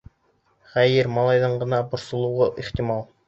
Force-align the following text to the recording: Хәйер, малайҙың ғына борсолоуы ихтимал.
Хәйер, 0.75 1.09
малайҙың 1.17 1.53
ғына 1.65 1.81
борсолоуы 1.93 2.49
ихтимал. 2.65 3.07